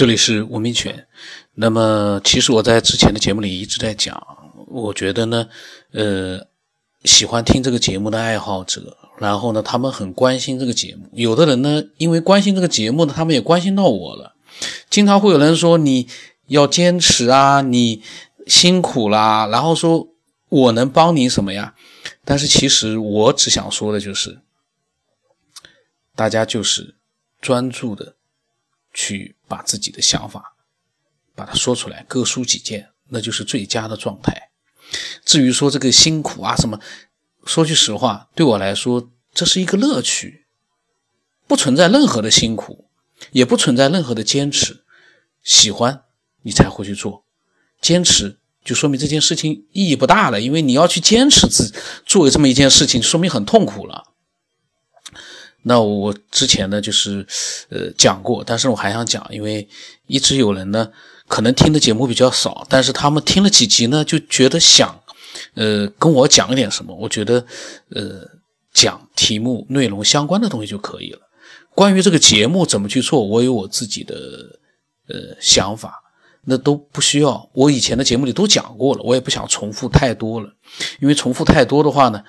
[0.00, 1.06] 这里是文明犬。
[1.56, 4.18] 那么，其实我在之前的节目里一直在讲，
[4.66, 5.46] 我觉得呢，
[5.92, 6.46] 呃，
[7.04, 11.06] 喜欢听这个节目的爱好者，然后呢，他们很关心这个节目。
[11.12, 14.34] 有的人呢，因为关心这个节目呢，他们也关心到我了。
[14.88, 16.08] 经常会有人说你
[16.46, 18.02] 要坚持啊，你
[18.46, 20.08] 辛苦啦，然后说
[20.48, 21.74] 我能帮你什么呀？
[22.24, 24.38] 但是其实我只想说的就是，
[26.16, 26.94] 大家就是
[27.42, 28.14] 专注的。
[28.92, 30.56] 去把自己的想法
[31.34, 34.50] 把它说出来，各抒己见，那就是最佳的状态。
[35.24, 36.80] 至于说这个辛苦啊什么，
[37.44, 40.46] 说句实话，对我来说这是一个乐趣，
[41.46, 42.88] 不存在任何的辛苦，
[43.30, 44.84] 也不存在任何的坚持。
[45.42, 46.02] 喜欢
[46.42, 47.24] 你才会去做，
[47.80, 51.72] 坚持就说明这件事情意义不大了，因为你要去坚持自
[52.04, 54.09] 做这么一件事情，说明很痛苦了。
[55.62, 57.26] 那我之前呢，就是
[57.68, 59.68] 呃讲过，但是我还想讲，因为
[60.06, 60.90] 一直有人呢，
[61.28, 65.02] 可能听的节目比较少，但是他们听了几集呢，就觉得想，
[65.54, 66.96] 呃，跟我讲一点什么。
[66.96, 67.44] 我觉得，
[67.90, 68.26] 呃，
[68.72, 71.18] 讲题目内容相关的东西就可以了。
[71.74, 74.14] 关于这个节目怎么去做，我有我自己的
[75.08, 76.02] 呃想法，
[76.46, 77.50] 那都不需要。
[77.52, 80.50] 我以前的节目里都讲过了，我也不想重复太多了，
[81.00, 82.24] 因为重复太多的话呢。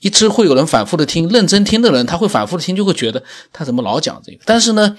[0.00, 4.38] 一直会有人反复的听，认真听的人，他会反复的听，就会觉得他怎么老讲这个。
[4.44, 4.96] 但是呢，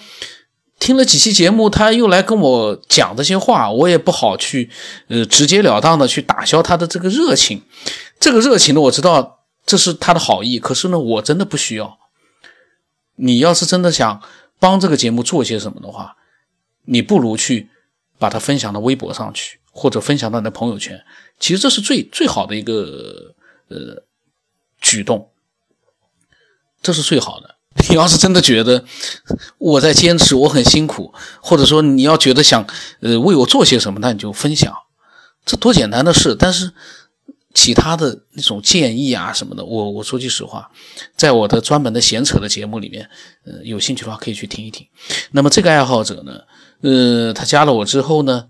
[0.77, 4.69] 听了几期节目，他又来跟我讲这些话，我也不好去，
[5.07, 7.61] 呃，直截了当的去打消他的这个热情。
[8.19, 11.97] 这个热情呢，我知道这是他的好意，可是呢，我真的不需要。
[13.15, 14.21] 你要是真的想
[14.59, 16.17] 帮这个节目做些什么的话，
[16.85, 17.69] 你不如去
[18.17, 21.01] 把它分享到微博上去，或者分享到你的朋友圈。
[21.39, 23.33] 其实这是最最好的一个，
[23.69, 24.03] 呃。
[24.81, 25.29] 举动，
[26.81, 27.55] 这是最好的。
[27.89, 28.83] 你要是真的觉得
[29.57, 32.65] 我在坚持，我很辛苦，或者说你要觉得想
[32.99, 34.73] 呃为我做些什么，那你就分享，
[35.45, 36.35] 这多简单的事。
[36.35, 36.73] 但是
[37.53, 40.69] 其他的那种建议啊什么的，我我说句实话，
[41.15, 43.09] 在我的专门的闲扯的节目里面，
[43.45, 44.85] 呃，有兴趣的话可以去听一听。
[45.31, 46.41] 那么这个爱好者呢，
[46.81, 48.47] 呃，他加了我之后呢，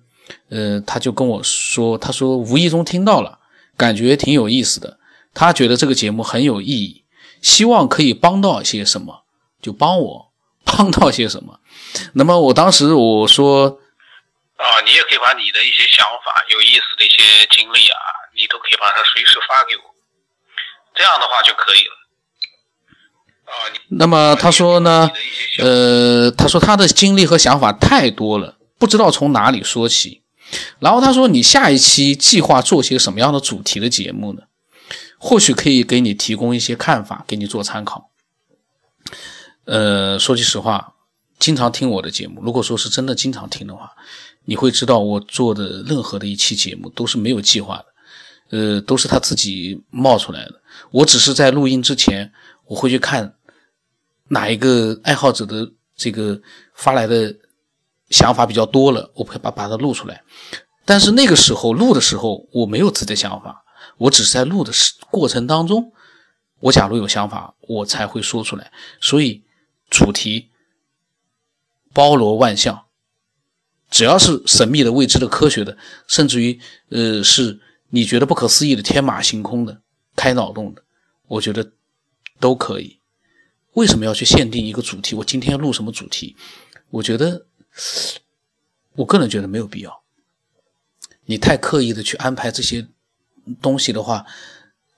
[0.50, 3.40] 呃，他就跟我说，他说无意中听到了，
[3.78, 4.99] 感觉挺有意思的。
[5.40, 7.06] 他觉得这个节目很有意义，
[7.42, 9.24] 希望可以帮到些什么，
[9.62, 10.34] 就帮我
[10.68, 11.62] 帮到些什么。
[12.12, 13.80] 那么我当时我说，
[14.58, 17.98] 啊，你也可以把你的一些想法、有意思的一些经历啊，
[18.36, 19.84] 你都可以把它随时发给我，
[20.94, 21.96] 这样的话就可以了。
[23.46, 23.52] 啊，
[23.92, 25.10] 那么他说呢，
[25.60, 30.22] 呃，他说他的经历和想法太多了，不知道从哪里说起。
[30.80, 34.42] 然后他说，你下一期计划做些什么样的主题的节目呢？
[35.20, 38.10] 或许可以给你提供一些看法，给你做参考。
[39.66, 40.96] 呃，说句实话，
[41.38, 43.92] 经常听我的节目，如果说是真的经常听的话，
[44.46, 47.86] 你会知道我做的任何的一期节目都是没有计划的，
[48.58, 50.62] 呃，都是他自己冒出来的。
[50.90, 52.32] 我只是在录音之前，
[52.66, 53.36] 我会去看
[54.30, 56.42] 哪一个爱好者的这个
[56.74, 57.36] 发来的
[58.10, 60.24] 想法比较多了，我会把把它录出来。
[60.86, 63.64] 但是那个时候录的时候，我没有自己的想法。
[64.00, 65.92] 我只是在录的时过程当中，
[66.60, 68.72] 我假如有想法，我才会说出来。
[69.02, 69.44] 所以
[69.90, 70.50] 主题
[71.92, 72.86] 包罗万象，
[73.92, 75.78] 只要是神秘的、未知的、科学的，
[76.08, 77.60] 甚至于呃是
[77.90, 79.82] 你觉得不可思议的、天马行空的、
[80.16, 80.82] 开脑洞的，
[81.28, 81.74] 我觉得
[82.40, 83.00] 都可以。
[83.74, 85.14] 为什么要去限定一个主题？
[85.16, 86.38] 我今天要录什么主题？
[86.90, 87.48] 我觉得，
[88.94, 90.04] 我个人觉得没有必要。
[91.26, 92.88] 你太刻意的去安排这些。
[93.62, 94.26] 东西的话，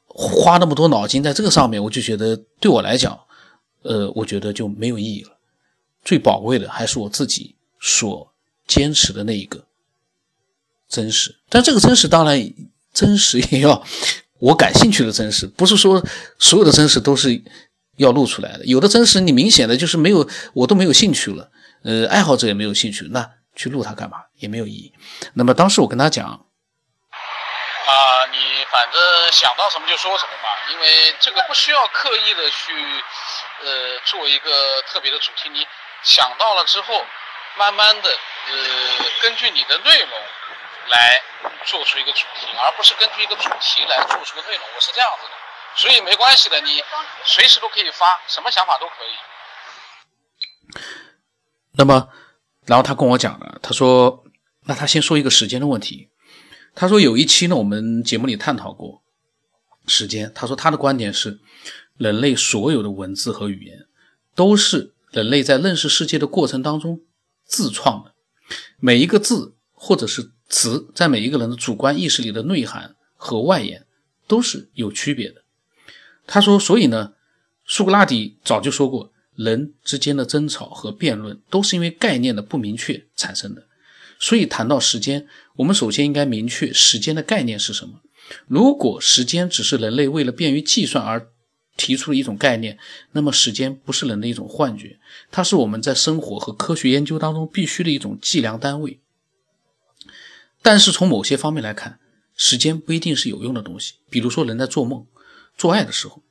[0.06, 3.18] 花那么多脑筋在这个上面，我就觉得对我来讲，
[3.84, 5.38] 呃，我觉得就没有意义了。
[6.04, 8.34] 最宝贵的还是我自己所
[8.68, 9.66] 坚持的那一个
[10.90, 11.36] 真实。
[11.50, 12.54] 但这个真实当然
[12.94, 13.84] 真实也要
[14.40, 16.04] 我感兴趣的真实，不是说
[16.38, 17.42] 所有的真实都是
[17.98, 18.66] 要录出来的。
[18.66, 21.50] 有的真实你明显的就是没有，我都没有兴趣了，
[21.84, 24.92] 呃，爱好者也没有兴趣，那去录它干嘛也没有意义。
[25.34, 26.46] 那么当时我跟他讲。
[27.86, 33.04] 啊，你反正想到什么就说什么吧，因为这个不需要刻意的去，
[33.62, 35.50] 呃，做一个特别的主题。
[35.50, 35.68] 你
[36.04, 37.06] 想到了之后，
[37.58, 40.10] 慢慢的，呃，根据你的内容
[40.88, 41.22] 来
[41.66, 44.66] 做出一个主题，而不是根据一个主题来做出个内容。
[44.76, 45.32] 我是这样子的，
[45.76, 46.84] 所以没关系的，你
[47.26, 49.16] 随时都可以发，什么想法都可以。
[51.74, 52.10] 那么，
[52.68, 54.24] 然后他跟我讲了，他说，
[54.68, 56.11] 那他先说一个时间的问题。
[56.74, 59.02] 他说有一期呢，我们节目里探讨过
[59.88, 60.32] 时间。
[60.34, 61.40] 他说他的观点是，
[61.98, 63.86] 人类所有的文字和语言
[64.34, 67.02] 都是人类在认识世界的过程当中
[67.46, 68.14] 自创的。
[68.80, 73.86] 每一个字或者是词，在每一个人的主观意识里的内涵和外延
[74.28, 75.44] 都是有区别的。
[76.26, 77.14] 他说，所以呢，
[77.66, 83.68] 苏格拉底早就说过，人之间的争吵和辩论都是因为概念的不明确产生的。
[84.22, 88.02] 所以谈到时间，我们首先应该明确时间的概念是什么。
[88.48, 91.28] 如果时间只是人类为了便于计算而
[91.76, 92.78] 提出的一种概念，
[93.14, 95.00] 那么时间不是人的一种幻觉，
[95.32, 99.00] 它是我们在生活和科学研究当中必须的一种计量单位。
[100.62, 102.00] 但是从某些方面来看，
[102.38, 103.96] 时间不一定是有用的东西。
[104.12, 105.08] 比如说人在做梦、
[105.58, 106.22] 做爱的时候，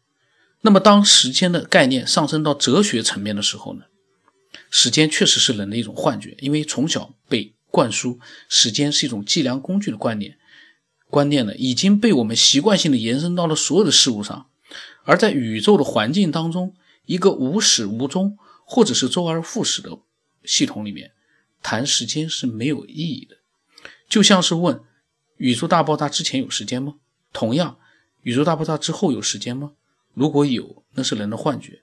[0.60, 3.86] 那么当时间的概念上升到哲学层面的时候呢，
[4.70, 8.18] 时间确实是人的一种幻觉，因为从小被灌输
[8.48, 10.38] 时间是一种计量工具的观念，
[11.08, 14.48] 观念呢已经被我们习惯性的延伸到了所有的事物上。
[15.04, 16.74] 而在宇宙的环境当中，
[17.06, 19.98] 一个无始无终或者是周而复始的
[20.44, 21.12] 系统里面，
[21.62, 23.36] 谈时间是没有意义的。
[24.08, 24.80] 就像是问：
[25.36, 26.94] 宇宙大爆炸之前有时间吗？
[27.32, 27.78] 同样，
[28.22, 29.72] 宇宙大爆炸之后有时间吗？
[30.14, 31.82] 如果有，那是人的幻觉。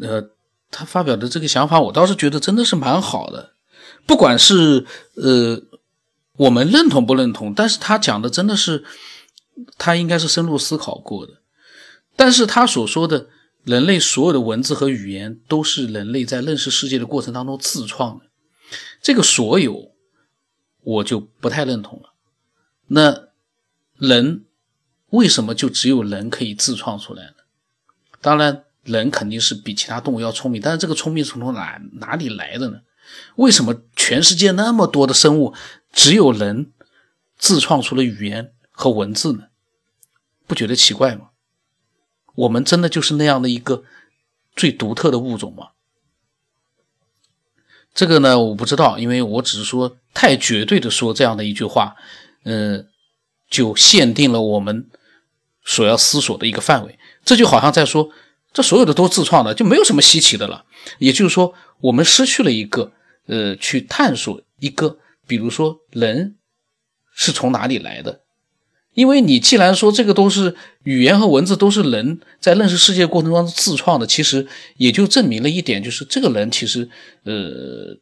[0.00, 0.30] 呃，
[0.70, 3.51] 他发表的这个想法，我倒是觉得真的是蛮好的。
[4.06, 5.62] 不管是呃
[6.36, 8.84] 我们认同不认同，但是他讲的真的是。
[9.76, 11.34] 他应该是深入思考过的，
[12.16, 13.28] 但是他所说的
[13.64, 18.24] 人类所有的文字和语言都是人类在认识世界的过程当中自创的，
[19.02, 19.92] 这个所有
[20.80, 22.14] 我就不太认同了。
[22.86, 23.28] 那
[23.98, 24.46] 人
[25.10, 27.34] 为什么就只有人可以自创出来呢？
[28.22, 32.80] 当然，人肯定是比其他动物要聪明，但是这个聪明是从哪哪里来的呢？
[33.36, 35.54] 为什么全世界那么多的生物，
[35.92, 36.72] 只有人
[37.36, 38.52] 自创出了语言？
[38.74, 39.44] 和文字呢，
[40.46, 41.28] 不觉得奇怪吗？
[42.34, 43.84] 我们真的就是那样的一个
[44.56, 45.68] 最独特的物种吗？
[47.94, 51.94] 这个呢，我不知道，因为我只是说太绝对的说这样的一句话，
[52.44, 52.88] 嗯，
[53.50, 54.88] 就限定了我们
[55.62, 56.98] 所要思索的一个范围。
[57.22, 58.08] 这就好像在说，
[58.52, 60.64] 这所有的都自创的，就没有什么稀奇的了。
[60.98, 62.92] 也就是说，我们失去了一个
[63.26, 66.36] 呃，去探索一个，比如说人
[67.14, 68.20] 是从哪里来的。
[68.94, 74.46] 因为你既然说这个都是语言和文字都是人在认识世界过程中自创的，其实
[74.76, 76.86] 也就证明了一点，就是这个人其实
[77.24, 77.96] 呃，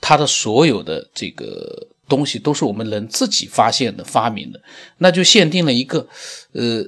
[0.00, 4.60] 他的所有的这个东西都是我们人自己发现的、发明的，
[4.98, 6.08] 那就限定了一个
[6.50, 6.84] 呃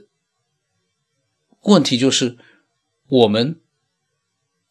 [1.66, 2.38] 问题，就是
[3.08, 3.60] 我们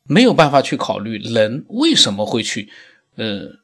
[0.03, 2.71] 没有办法去考虑人为什么会去
[3.15, 3.63] 呃。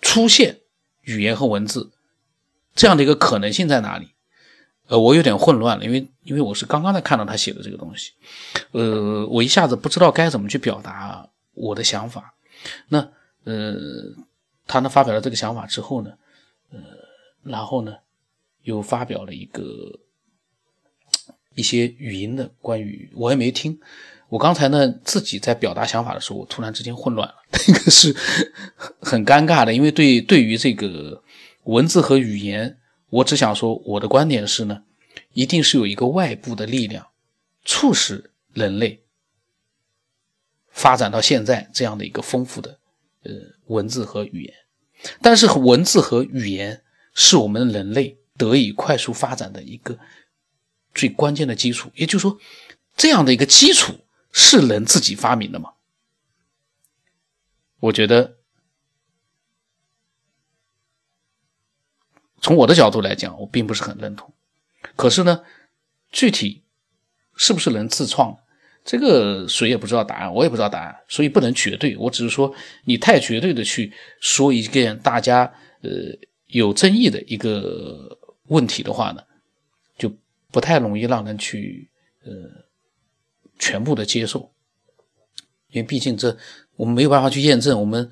[0.00, 0.60] 出现
[1.00, 1.90] 语言和文字
[2.74, 4.10] 这样的一个可能性在哪里？
[4.86, 8.12] 呃，我有点混乱了，因为因为我是刚刚才看到他写的这个东西，
[8.72, 12.34] 呃，我一下子不知道该怎么去表达我的想法。
[12.88, 13.10] 那
[13.44, 13.74] 呃，
[14.66, 16.12] 他呢发表了这个想法之后呢，
[16.70, 16.78] 呃，
[17.42, 17.96] 然后呢
[18.64, 20.00] 又发表了一个
[21.54, 23.78] 一些语音的关于我也没听。
[24.28, 27.34] 我刚才呢自己在表达想法的时候，我突然之间混乱了，
[27.68, 28.12] 那个是
[29.00, 31.22] 很尴尬的，因为对对于这个
[31.64, 32.78] 文字和语言，
[33.10, 34.82] 我只想说我的观点是呢，
[35.34, 37.06] 一定是有一个外部的力量
[37.64, 39.04] 促使人类
[40.70, 42.80] 发展到现在这样的一个丰富的
[43.22, 43.30] 呃
[43.66, 44.54] 文字和语言，
[45.22, 46.82] 但是文字和语言
[47.14, 49.98] 是我们人类得以快速发展的一个
[50.94, 52.38] 最关键的基础，也就是说
[52.96, 54.00] 这样的一个基础。
[54.36, 55.74] 是人自己发明的吗？
[57.78, 58.38] 我觉得，
[62.42, 64.34] 从我的角度来讲，我并不是很认同。
[64.96, 65.44] 可是呢，
[66.10, 66.64] 具体
[67.36, 68.36] 是不是能自创，
[68.84, 71.96] 这个谁也不知道答案，我也不知道答案，所以不能绝对。
[71.96, 72.52] 我只是说，
[72.86, 75.44] 你太绝对的去说一件大家
[75.82, 75.90] 呃
[76.46, 79.22] 有争议的一个问题的话呢，
[79.96, 80.12] 就
[80.50, 81.90] 不太容易让人去
[82.24, 82.64] 呃。
[83.56, 84.52] 全部的接受，
[85.68, 86.36] 因为毕竟这
[86.74, 88.10] 我们没有办法去验证，我们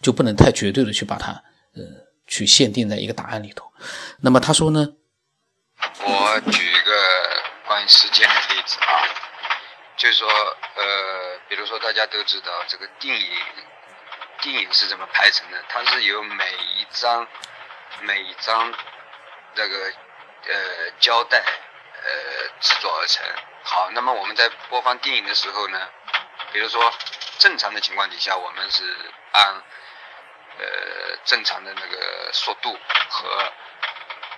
[0.00, 1.30] 就不能太绝对的去把它
[1.74, 1.82] 呃
[2.26, 3.70] 去限定在一个答案里头。
[4.20, 4.94] 那么他说呢？
[6.00, 6.92] 我举一个
[7.66, 9.04] 关于时间的例子啊，
[9.98, 13.26] 就是说呃，比如说大家都知道这个电影，
[14.40, 15.62] 电影是怎么拍成的？
[15.68, 17.28] 它是由每一张
[18.04, 18.72] 每一张
[19.54, 19.92] 这个
[20.46, 23.24] 呃胶带呃制作而成。
[23.64, 25.88] 好，那么我们在播放电影的时候呢，
[26.52, 26.92] 比如说
[27.38, 28.84] 正常的情况底下，我们是
[29.32, 29.62] 按
[30.58, 32.78] 呃正常的那个速度
[33.10, 33.52] 和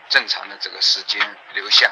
[0.09, 1.21] 正常的这个时间
[1.53, 1.89] 流向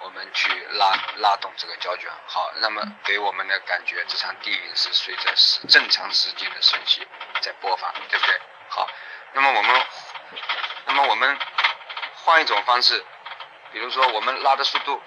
[0.00, 7.04] 我们去拉拉动这个胶卷，好，那么给我们的感觉，这场电影是随着时正常时间的顺序
[7.40, 8.40] 在播放，对不对？
[8.68, 8.88] 好，
[9.32, 9.86] 那么我们，
[10.86, 11.38] 那么我们
[12.28, 13.02] 换一种方式，
[13.72, 15.00] 比如说我们拉的速度，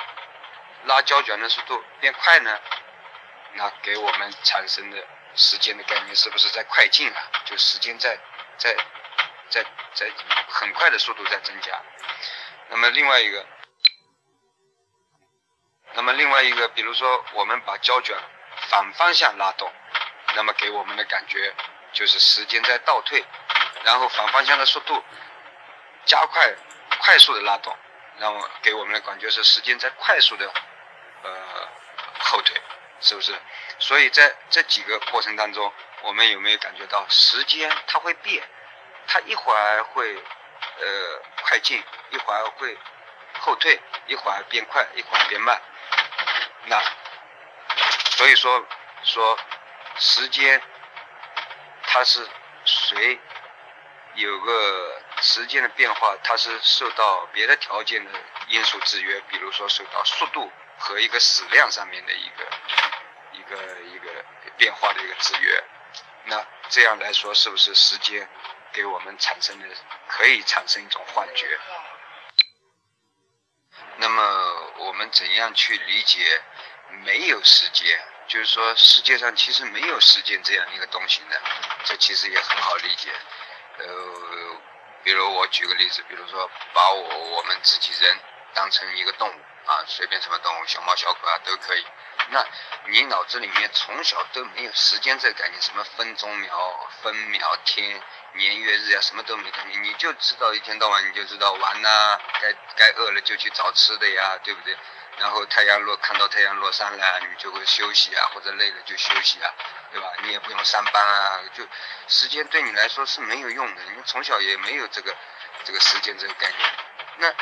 [0.86, 2.60] 拉胶卷的速度变快呢，
[3.54, 4.98] 那给我们产生的
[5.36, 7.22] 时间的概念是不是在快进啊？
[7.46, 8.18] 就时间在
[8.58, 8.76] 在
[9.52, 9.64] 在
[9.94, 10.12] 在
[10.50, 11.80] 很快的速度在增加。
[12.70, 13.46] 那么另外一个。
[15.94, 18.18] 那么另外一个，比如说我们把胶卷
[18.70, 19.72] 反方向拉动，
[20.36, 21.54] 那么给我们的感觉
[21.94, 23.24] 就是时间在倒退，
[23.84, 25.04] 然后反方向的速度
[26.06, 26.56] 加快，
[27.02, 27.76] 快速的拉动，
[28.20, 30.52] 让我给我们的感觉是时间在快速的
[31.24, 31.68] 呃
[32.20, 32.62] 后退，
[33.00, 33.34] 是不是？
[33.80, 38.48] 所以在这几个过程当中，我们有没有感觉到时间它会变？
[39.08, 42.78] 它一会儿会呃快进，一会儿会
[43.40, 45.60] 后退，一会儿变快，一会儿变慢。
[46.66, 46.80] 那
[48.12, 48.64] 所以说
[49.04, 49.38] 说
[49.98, 50.62] 时间，
[51.88, 52.26] 它是
[52.64, 53.20] 随
[54.14, 58.12] 有个时间的变化，它是受到别的条件的
[58.48, 62.48] 因素制约，比如说受到速度和一个矢量上面的一个
[63.34, 64.26] 一个一个
[64.58, 65.64] 变化的一个制约。
[66.26, 68.28] 那这样来说，是不是时间
[68.74, 69.68] 给我们产生的
[70.08, 71.60] 可以产生一种幻觉？
[73.98, 76.42] 那么我们怎样去理解
[77.04, 78.00] 没有时间？
[78.28, 81.36] 就是说世界上其实没有时间这样一个东西呢？
[81.84, 83.12] 这其实也很好理解。
[83.78, 83.86] 呃，
[85.04, 88.20] 比如我举个例子，比如说把我我们自己人
[88.54, 91.86] 当成一个动物啊，随便什么动物，小猫小狗啊都可以。
[92.30, 92.46] 那
[92.88, 98.02] 你脑子里面从小都没有时间这个概念，什么分钟秒、分秒、天。
[98.34, 104.78] 年月日呀，什么都没看见，你就知道一天到晚你就知道玩呐，该该饿了就去找吃的呀，对不对？
[105.18, 109.54] 然后太阳落，看到太阳落山了，你就会休息啊，或者累了就休息啊，
[109.92, 110.08] 对吧？
[110.24, 111.68] 你也不用上班啊，就
[112.08, 115.16] 时间对你来说是没有用的，你从小也没有这个
[115.66, 116.74] 这个时间这个概念。
[117.18, 117.34] 那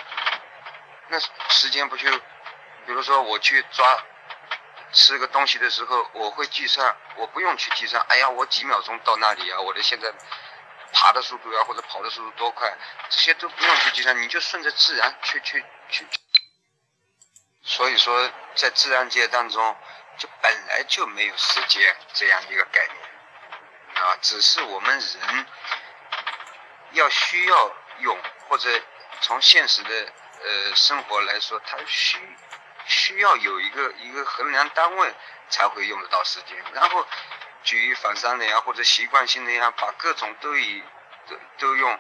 [1.10, 1.20] 那
[1.50, 2.10] 时间不就，
[2.86, 4.04] 比如说我去抓
[4.92, 9.60] 吃个东西的时候，我会计算，我不用去计算，哎呀，我几秒钟到那里啊？
[9.62, 10.12] 我的现在。
[10.92, 12.72] 爬的速度呀，或者跑的速度多快，
[13.10, 16.08] 这些都不用去计算，你就顺着自然去去去。
[17.64, 19.78] 所以说，在自然界当中，
[20.18, 25.46] 就本来就没有时间这样一个概念啊，只是我们人
[26.92, 28.82] 要需要用，或者
[29.22, 32.18] 从现实的呃生活来说，它需
[32.86, 35.14] 需要有一个一个衡量单位
[35.50, 37.08] 才会用得到时间，然后。
[37.64, 40.84] 举一反三的呀，或者习惯性的呀，把各种都以
[41.28, 42.00] 都都用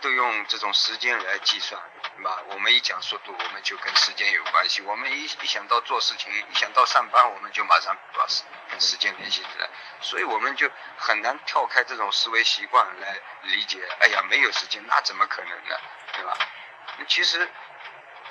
[0.00, 1.80] 都用这种时间来计算，
[2.16, 2.42] 对吧？
[2.50, 9.68] 我们一讲速度，我们就跟时间有关系；我们一一想到做事情，一想到上班，我们就马上把时跟时间联系起来。
[10.00, 13.80] 所以我们就很难跳开这种思维习惯来理解。
[14.00, 15.76] 哎呀，没有时间，那怎么可能呢？
[16.12, 16.38] 对吧？
[17.08, 17.48] 其实，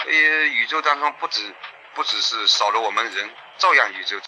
[0.05, 1.53] 呃，宇宙当中不止
[1.95, 4.21] 不只是少了我们人，照样宇宙。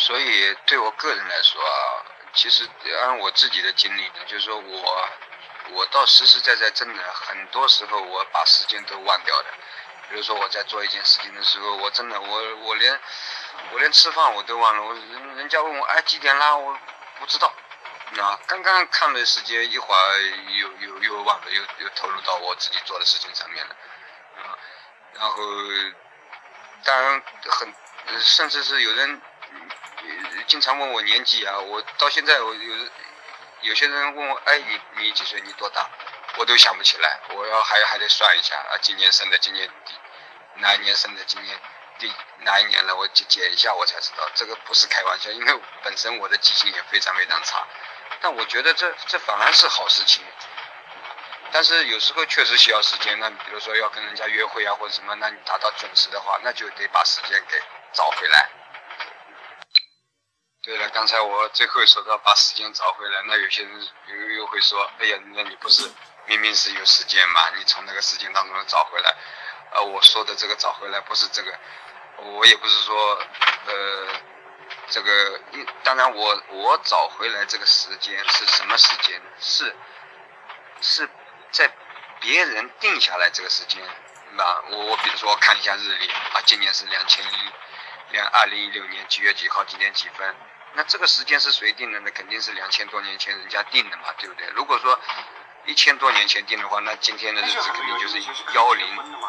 [0.00, 2.68] 所以对我个人来说啊，其实
[3.00, 5.08] 按我自己的经历呢，就是说我，
[5.70, 9.46] 我倒实实在在真的很多时候我把时间都忘掉的。
[10.08, 13.00] 比如说我在做一件事情的时候，我真的我我连
[13.72, 14.82] 我连吃饭我都忘了。
[14.84, 16.78] 我人人家问我哎几点啦，我
[17.18, 17.52] 不知道。
[18.12, 20.20] 那刚刚看了时间，一会儿
[20.60, 23.76] 又又又忘了，又又投入到我自己做的事情上面了。
[24.36, 24.56] 啊，
[25.14, 25.36] 然后
[26.84, 27.74] 当然很
[28.20, 29.20] 甚至是有人。
[30.48, 32.88] 经常问我年纪啊，我到现在我有
[33.60, 35.40] 有些人问我，哎，你你几岁？
[35.42, 35.88] 你多大？
[36.36, 39.92] 我都想不起来，我要还还得算一下啊，今年生的，今年第
[40.60, 41.58] 哪一年生的，今年
[41.98, 42.12] 第
[42.44, 42.96] 哪一年了？
[42.96, 47.66] 我解解一下，我才知道，这个不是开玩笑，因为本身我的记性也非常非常差。
[48.20, 50.24] 但我觉得这这反而是好事情，
[51.52, 53.18] 但是有时候确实需要时间。
[53.20, 57.60] 那比如说要跟人家约会啊，或者什么，那你达到准时的话，那就得把时间给
[57.92, 58.48] 找回来。
[60.68, 65.90] 对了，刚才我最后说到把时间找回来，那有些人又又会说，哎呀，那你不是
[66.26, 67.48] 明明是有时间嘛？
[67.56, 69.16] 你从那个时间当中找回来，
[69.72, 71.58] 呃，我说的这个找回来不是这个，
[72.18, 73.18] 我也不是说，
[73.64, 74.08] 呃，
[74.90, 75.40] 这个，
[75.84, 79.22] 当然我我找回来这个时间是什么时间？
[79.40, 79.74] 是
[80.82, 81.08] 是
[81.50, 81.72] 在
[82.20, 83.82] 别人定下来这个时间，
[84.32, 90.36] 那我我比如说我看一下日历啊，今年是两千一两二零一六年几月几号几点几分。
[90.78, 91.98] 那这个时间是谁定的？
[91.98, 94.46] 那肯定是两千多年前人家定的嘛，对不对？
[94.54, 94.96] 如果说
[95.64, 98.20] 一千多年前定的话，那今天的日子肯定就是
[98.54, 98.86] 幺零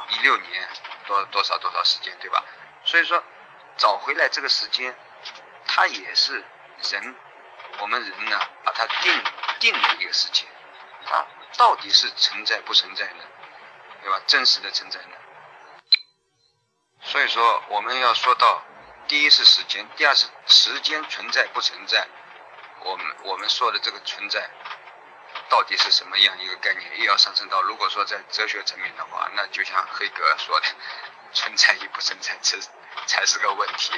[0.10, 0.70] 一六年
[1.08, 2.46] 多多少多少时间，对吧？
[2.86, 3.24] 所以说
[3.78, 4.96] 找回来这个时间，
[5.66, 6.46] 它也是
[6.92, 7.16] 人
[7.80, 9.12] 我们人呢把它定
[9.60, 10.48] 定的一个时间，
[11.08, 11.26] 它
[11.58, 13.24] 到底是存在不存在呢？
[14.04, 14.22] 对吧？
[14.28, 15.16] 真实的存在呢？
[17.02, 18.62] 所以说我们要说到，
[19.10, 22.08] 第一是时间，第二是时间存在不存在？
[22.82, 24.48] 我们我们说的这个存在。
[25.50, 27.00] 到底是什么样一个概念？
[27.00, 30.68] 又要上升到，如果说在哲学层面的话，那就像黑格尔说的，
[31.34, 32.60] 存在与不存在，这
[33.08, 33.92] 才是个问题。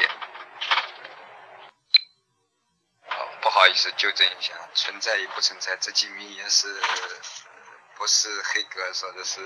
[3.09, 6.81] 哦，不好意思，纠正一下，存在与不存在这句名言是，
[7.95, 9.41] 不是黑格尔说的，是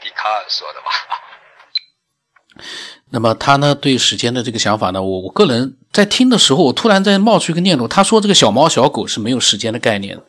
[0.00, 0.92] 笛卡尔说的吧？
[3.10, 10.20] 那么他呢对时间的这个想法呢，我我个人在听的时候，我突然在冒出一个念头，他说这个小猫小狗是没有时间的概念，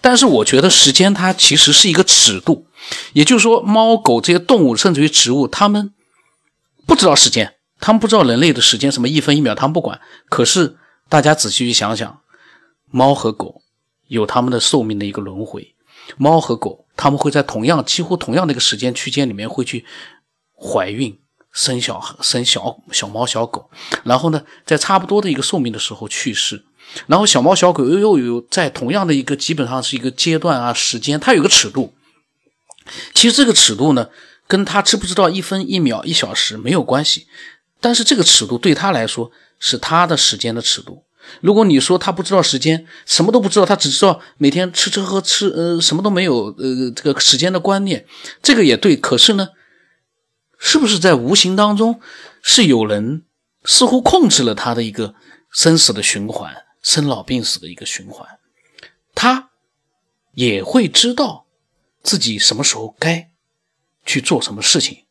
[0.00, 2.66] 但是我觉得时间它其实是一个尺度，
[3.14, 5.92] 也就是说猫狗这些动物甚至于植物，它们
[6.86, 9.98] 不知道时间，他们不知道人类的时间什么一分一秒，他们不管。
[10.28, 10.76] 可是
[11.08, 12.20] 大家仔细去想想，
[12.90, 13.62] 猫和狗
[14.08, 15.74] 有他们的寿命的一个轮回，
[16.18, 19.86] 猫和狗他们会在同样几乎同样的一个时间区间里面会去
[20.54, 21.18] 怀孕。
[21.52, 23.68] 生小生小小猫小狗，
[24.04, 26.64] 然后呢，在差不多的一个寿命的时候去世，
[27.06, 31.92] 然后小猫小狗又又有在同样的一个基本上是一个阶段啊时间，它有个尺度。
[33.14, 34.08] 其实这个尺度呢，
[34.46, 37.26] 跟他知不知道一分一秒一小时没有关系，
[37.80, 41.04] 但是这个尺度对他来说是他的时间的尺度。
[41.40, 48.06] 如果你说他不知道时间，什么都不知道，他只知道每天吃吃喝吃，呃，什么都没有，呃，这个时间的观念，
[48.42, 48.96] 这个也对。
[48.96, 49.48] 可是呢？
[50.62, 52.00] 是不是在无形当中，
[52.42, 53.24] 是有人
[53.64, 55.14] 似乎控制了他的一个
[55.50, 58.38] 生死的循环、生老病死的一个循环？
[59.14, 59.50] 他
[60.32, 61.46] 也会知道
[62.02, 63.30] 自己什么时候该
[64.04, 65.04] 去做什么事情。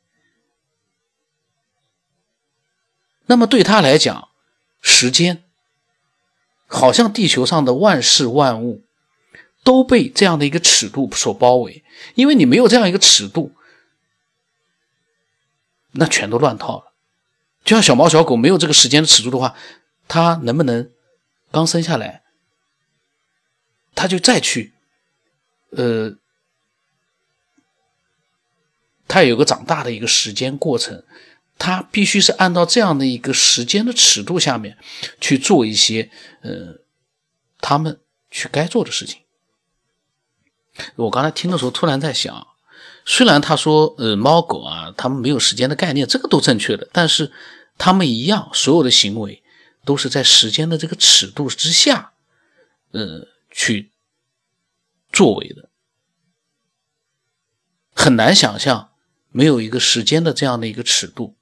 [3.25, 4.29] 那么对他来讲，
[4.81, 5.43] 时间
[6.67, 8.85] 好像地球上的万事万物
[9.63, 13.55] 都被这样的一个尺度所包围，因为你没有这样一个尺度。
[15.91, 16.93] 那全都乱套了，
[17.63, 19.55] 就像小猫小狗没有这个时间的尺度的话，
[20.07, 20.91] 它能不能
[21.51, 22.21] 刚生下来，
[23.95, 24.73] 它就再去，
[25.71, 26.15] 呃，
[29.07, 31.03] 它有个长大的一个时间过程，
[31.57, 34.77] 它必须是按照这样的一个时间的尺度下面
[35.19, 36.81] 去做一些呃，
[37.59, 37.99] 他们
[38.29, 39.21] 去该做的事情。
[40.95, 42.47] 我刚才听的时候，突然在想。
[43.11, 47.31] 虽然他说，呃，猫狗啊，他们没有时间的概念，这个都正确的，但是
[47.75, 49.41] 他们一样，所有的行为
[49.83, 52.13] 都是在时间的这个尺度之下，
[52.91, 53.91] 呃，去
[55.11, 55.71] 作为的，
[57.95, 58.91] 很难想象
[59.29, 61.35] 没有一个时间的这样的一个尺度，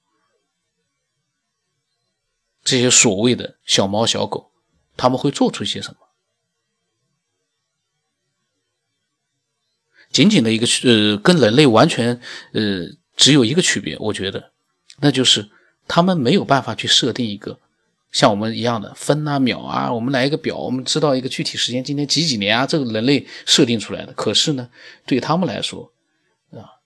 [2.64, 4.54] 这些所谓的小猫小狗，
[4.96, 6.07] 他们会做出些什么？
[10.12, 12.20] 仅仅的一个呃，跟人类完全
[12.54, 14.52] 呃只有一个区别，我觉得，
[15.00, 15.50] 那就是
[15.88, 17.60] 他们没有办法去设定一个
[18.12, 24.14] 像我们一样的分啊秒啊，我们来一个表，我们知道一个具体时间，今天几几年啊，这个人类设定出来的。
[24.14, 24.70] 可是呢，
[25.06, 25.92] 对他们来说
[26.52, 26.80] 啊，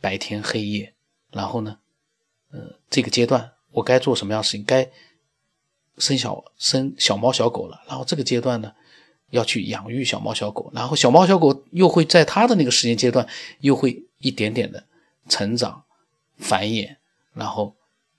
[0.00, 0.94] 白天黑夜，
[1.32, 1.78] 然后呢，
[2.52, 4.64] 呃，这个阶段我该做什么样的事情？
[4.64, 4.88] 该
[5.98, 8.72] 生小生小猫小狗了，然后这个阶段呢？
[9.30, 13.26] 要去养育小猫小狗，然后小猫小狗又会在它的那个时间阶段，
[13.60, 14.86] 又会一点点的
[15.28, 15.84] 成长、
[16.38, 16.96] 繁衍，
[17.34, 17.74] 然后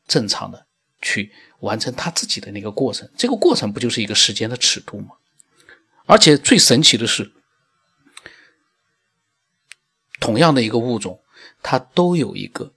[0.06, 0.68] 正常的
[1.02, 3.10] 去完成它自己的那个过程。
[3.18, 5.12] 这个过程不就是一个时间的尺度吗？
[6.06, 7.32] 而且最神奇的是，
[10.20, 11.22] 同样的一个物种，
[11.64, 12.74] 它都有一个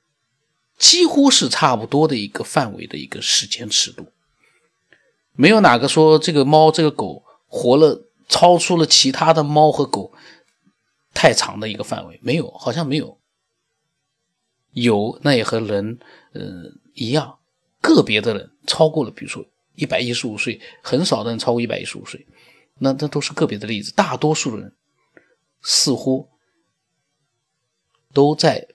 [0.78, 4.12] 几乎是差不多的一个范围的一个时间尺度，
[5.32, 8.06] 没有哪个说这个猫这个狗活了。
[8.30, 10.10] 超出了其他的猫和狗
[11.12, 13.18] 太长的一个范围，没有，好像没有。
[14.72, 15.98] 有，那也和人，
[16.32, 17.38] 呃，一样。
[17.82, 22.26] 个别的人超过了，比如说一百一十五岁，很少的人超过一百一十五岁，
[22.78, 23.92] 那那都是个别的例子。
[23.92, 24.72] 大多数人
[25.62, 26.28] 似乎
[28.12, 28.68] 都在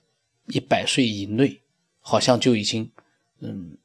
[0.48, 1.62] 一百岁以内，
[2.00, 2.90] 好像就已经，
[3.38, 3.78] 嗯，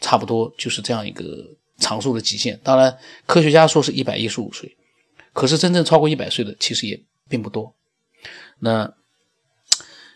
[0.00, 2.58] 差不多就是这样一个长寿的极限。
[2.64, 4.76] 当然，科学家说是一百一十五岁。
[5.36, 7.74] 可是真正超过一百岁的其实也并不多。
[8.58, 8.90] 那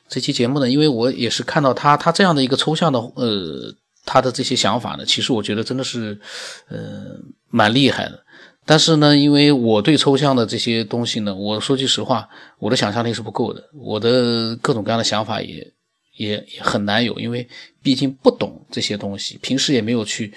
[0.09, 3.75] 这期节目呢，因为我也是看到他他这样的一个抽象的呃
[4.07, 6.19] 他的这些想法呢，其实我觉得真的是
[6.69, 8.25] 呃蛮厉害的。
[8.65, 12.27] 但是呢，因为我对抽象的这些东西呢，我说句实话，
[12.59, 15.71] 我的想象力是不够的，我的各种各样的想法也
[16.17, 17.47] 也也很难有，因为
[17.83, 20.33] 毕竟不懂这些东西，平时也没有去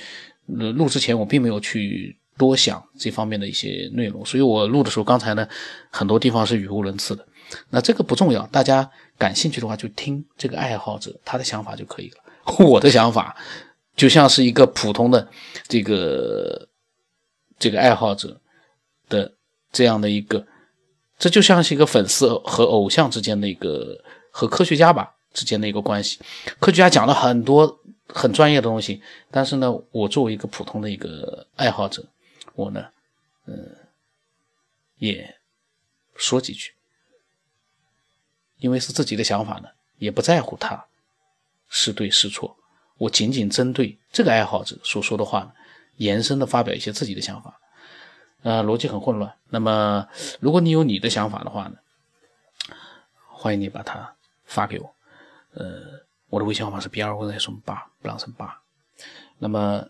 [0.47, 5.47] 录之前，我并没有去多想这方面的一些内容，所以我录的时候，刚才呢
[5.89, 7.25] 很多地方是语无伦次的。
[7.69, 12.17] 那这个不重要，大家感兴趣的话就听这个爱好者他的想法就可以了。
[12.65, 13.35] 我的想法
[13.95, 15.27] 就像是一个普通的
[15.67, 16.67] 这个
[17.59, 18.39] 这个爱好者
[19.07, 19.31] 的
[19.71, 20.45] 这样的一个，
[21.19, 26.19] 这就像是一个粉丝和偶像之间的一个和科学家吧之间的一个关系。
[26.59, 32.03] 科学家讲了很多很专业的东西，但是呢，我作为一个普通的一个爱好者，
[32.53, 32.89] 我呢，
[33.45, 33.75] 嗯，
[34.97, 35.37] 也
[36.15, 36.73] 说几句。
[38.57, 40.85] 因为是自己的想法呢，也不在乎他
[41.67, 42.55] 是对是错，
[42.97, 45.51] 我仅仅针对这个爱好者所说的话呢，
[45.97, 47.59] 延伸的发表一些自己的想法，
[48.43, 49.35] 呃，逻辑很混乱。
[49.49, 50.07] 那么，
[50.39, 51.77] 如果你有你的想法的话呢，
[53.27, 54.95] 欢迎你把它发给我，
[55.55, 58.61] 呃，我的微信号码是 b 二五再什么八不朗声八。
[59.39, 59.89] 那么，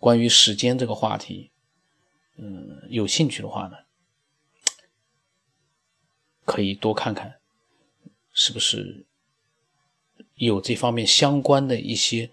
[0.00, 1.50] 关于时间这个话题，
[2.36, 3.76] 嗯，有兴趣的话呢？
[6.46, 7.38] 可以多看看，
[8.32, 9.06] 是不是
[10.34, 12.28] 有这方面相关的一些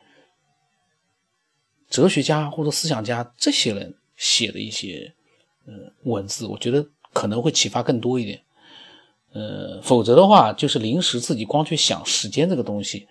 [1.87, 5.13] 哲学家或者思想家这些人写的一些
[5.65, 8.43] 呃文字，我觉得可能会启发更多一点。
[9.33, 13.07] 呃，否则的话，就是临时自己光去想时间这个东西，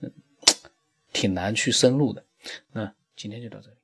[0.00, 0.10] 嗯，
[1.12, 2.24] 挺难去深入的。
[2.72, 3.76] 那今天就到这里。